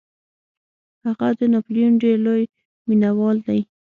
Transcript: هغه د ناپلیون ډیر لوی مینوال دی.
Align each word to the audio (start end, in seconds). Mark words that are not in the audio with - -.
هغه 1.05 1.27
د 1.39 1.41
ناپلیون 1.53 1.93
ډیر 2.03 2.17
لوی 2.25 2.43
مینوال 2.87 3.37
دی. 3.47 3.59